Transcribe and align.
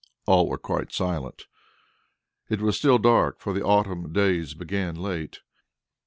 All 0.25 0.49
were 0.49 0.57
quite 0.57 0.91
silent. 0.91 1.43
It 2.49 2.59
was 2.59 2.75
still 2.75 2.97
dark, 2.97 3.39
for 3.39 3.53
the 3.53 3.63
autumn 3.63 4.11
days 4.11 4.55
begin 4.55 4.95
late. 4.95 5.41